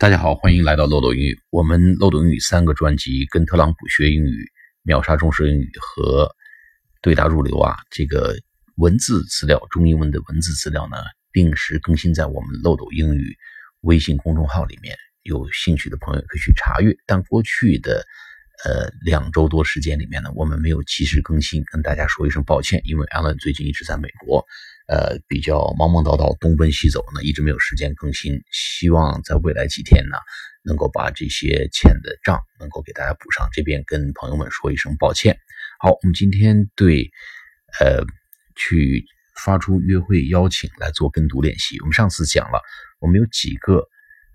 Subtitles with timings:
[0.00, 1.38] 大家好，欢迎来到漏斗英语。
[1.50, 4.50] 我们漏斗英语三个专辑跟特朗普学英语、
[4.82, 6.34] 秒杀中式英语和
[7.02, 8.34] 对答入流啊，这个
[8.76, 10.96] 文字资料，中英文的文字资料呢，
[11.34, 13.36] 定时更新在我们漏斗英语
[13.82, 14.96] 微信公众号里面。
[15.22, 16.96] 有兴趣的朋友可以去查阅。
[17.04, 18.02] 但过去的
[18.64, 24.46] 呃两周多时间里面呢，我们没有及时更新，跟大家说一声抱歉，因为 Alan 最近一直在美国。
[24.88, 28.40] 呃，比较忙忙叨叨，东奔西走呢，一直没有时间更新。
[28.80, 30.16] 希望在未来几天呢，
[30.64, 33.46] 能够把这些欠的账能够给大家补上。
[33.52, 35.38] 这边跟朋友们说一声抱歉。
[35.78, 37.10] 好，我们今天对
[37.78, 38.06] 呃
[38.56, 39.04] 去
[39.44, 41.78] 发出约会邀请来做跟读练习。
[41.80, 42.62] 我们上次讲了，
[43.00, 43.86] 我们有几个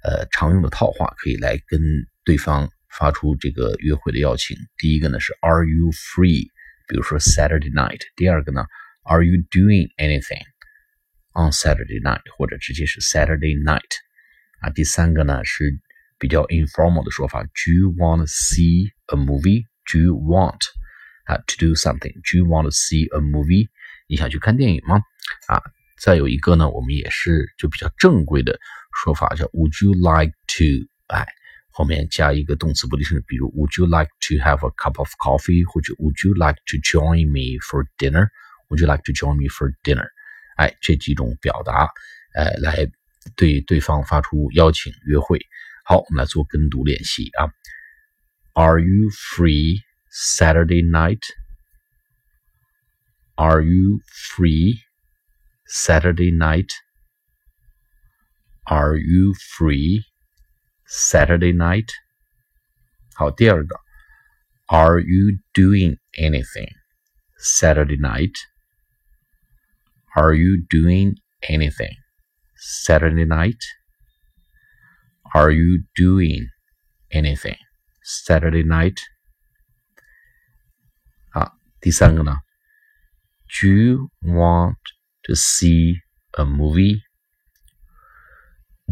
[0.04, 1.82] 呃常用的套话可以来跟
[2.24, 4.56] 对方发出这个约会的邀请。
[4.78, 6.50] 第一个呢是 Are you free？
[6.88, 8.02] 比如说 Saturday night。
[8.16, 8.64] 第二个呢
[9.06, 10.46] ？Are you doing anything
[11.34, 12.22] on Saturday night？
[12.38, 13.82] 或者直接是 Saturday night
[14.65, 14.71] 啊。
[14.71, 15.79] 第三个呢是
[16.19, 20.61] 比较 informal 的说法，Do you want to see a movie？Do you want
[21.25, 23.69] 啊 to do something？Do you want to see a movie？
[24.07, 25.03] 你想去看电影吗？
[25.49, 25.63] 啊，
[26.01, 28.59] 再有一个呢，我们也是就比较正规的
[29.03, 30.89] 说法，叫 Would you like to？
[31.07, 31.27] 哎，
[31.71, 35.65] 后面加一个动词不定式，比如 Would you like to have a cup of coffee？
[35.65, 40.09] 或者 Would you like to join me for dinner？Would you like to join me for dinner？
[40.57, 41.89] 哎，这几种表达，
[42.35, 42.87] 呃，来
[43.37, 45.41] 对对方发出邀请约会。
[45.85, 47.51] 好，我们来做跟读练习啊。
[48.55, 49.81] Are you free
[50.11, 51.23] Saturday night?
[53.37, 54.01] Are you
[54.37, 54.79] free
[55.67, 56.71] Saturday night?
[58.65, 60.03] Are you free
[60.87, 61.89] Saturday night?
[63.15, 63.77] 好，第二个，
[64.67, 66.69] Are you doing anything
[67.39, 68.35] Saturday night?
[70.15, 71.97] Are you doing anything?
[72.57, 73.63] Saturday night?
[75.35, 76.49] Are you doing
[77.11, 77.57] anything?
[78.03, 78.99] Saturday night?
[81.33, 82.37] 好，第三个呢？
[83.49, 84.77] Do you want
[85.23, 85.97] to see
[86.33, 87.01] a movie?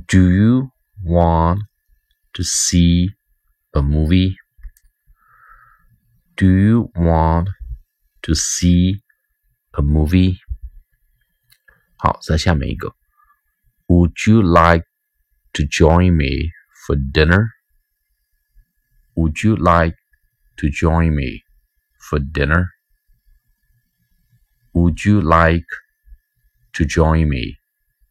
[0.06, 0.70] Do you
[1.04, 1.62] want
[2.32, 3.08] to see
[3.72, 4.36] a movie?
[6.36, 7.48] Do you want
[8.22, 9.00] to see
[9.72, 10.38] a movie?
[11.96, 12.94] 好，再下面一个
[13.92, 14.84] ，Would you like
[15.54, 16.50] to join me
[16.86, 17.48] for dinner?
[19.14, 19.96] Would you like
[20.56, 21.42] to join me
[22.08, 22.68] for dinner?
[24.72, 25.66] Would you like
[26.74, 27.56] to join me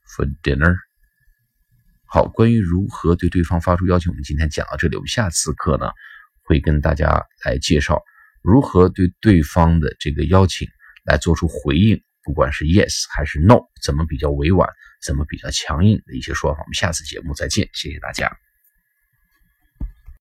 [0.06, 0.76] for dinner?
[2.06, 4.96] 好，关于如何对对方发出邀请，我们今天讲到这里。
[4.96, 5.92] 我们下次课呢，
[6.44, 8.02] 会跟大家来介绍
[8.42, 10.68] 如何对对方的这个邀请
[11.06, 12.02] 来做出回应。
[12.23, 14.69] 不管是 yes 还是 no，怎么比较委婉，
[15.05, 18.31] 怎么比较强硬的一些说法，我们下次节目再见，谢谢大家。